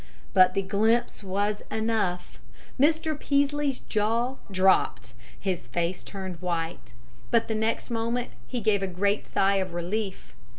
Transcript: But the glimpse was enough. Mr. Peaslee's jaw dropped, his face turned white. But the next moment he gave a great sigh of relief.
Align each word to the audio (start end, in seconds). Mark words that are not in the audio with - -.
But 0.33 0.55
the 0.55 0.63
glimpse 0.63 1.23
was 1.23 1.61
enough. 1.69 2.39
Mr. 2.79 3.15
Peaslee's 3.19 3.77
jaw 3.87 4.37
dropped, 4.49 5.13
his 5.39 5.67
face 5.67 6.01
turned 6.03 6.37
white. 6.41 6.93
But 7.29 7.47
the 7.47 7.53
next 7.53 7.91
moment 7.91 8.31
he 8.47 8.61
gave 8.61 8.81
a 8.81 8.87
great 8.87 9.27
sigh 9.27 9.57
of 9.57 9.75
relief. 9.75 10.33